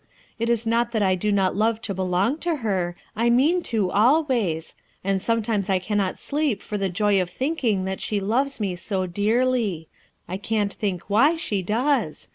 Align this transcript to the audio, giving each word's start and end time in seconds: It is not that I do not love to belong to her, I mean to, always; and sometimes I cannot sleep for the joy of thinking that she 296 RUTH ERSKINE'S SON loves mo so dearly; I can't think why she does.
It 0.39 0.49
is 0.49 0.65
not 0.65 0.93
that 0.93 1.03
I 1.03 1.13
do 1.13 1.31
not 1.31 1.55
love 1.55 1.79
to 1.83 1.93
belong 1.93 2.39
to 2.39 2.55
her, 2.65 2.95
I 3.15 3.29
mean 3.29 3.61
to, 3.69 3.91
always; 3.91 4.73
and 5.03 5.21
sometimes 5.21 5.69
I 5.69 5.77
cannot 5.77 6.17
sleep 6.17 6.63
for 6.63 6.75
the 6.75 6.89
joy 6.89 7.21
of 7.21 7.29
thinking 7.29 7.85
that 7.85 8.01
she 8.01 8.17
296 8.17 8.19
RUTH 8.19 8.39
ERSKINE'S 8.41 8.81
SON 8.81 8.99
loves 8.99 9.09
mo 9.11 9.11
so 9.11 9.11
dearly; 9.13 9.87
I 10.27 10.37
can't 10.37 10.73
think 10.73 11.07
why 11.07 11.35
she 11.35 11.61
does. 11.61 12.29